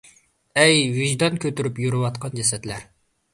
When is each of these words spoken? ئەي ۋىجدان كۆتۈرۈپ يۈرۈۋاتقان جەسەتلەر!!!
ئەي 0.61 0.79
ۋىجدان 0.95 1.37
كۆتۈرۈپ 1.43 1.83
يۈرۈۋاتقان 1.85 2.35
جەسەتلەر!!! 2.41 2.89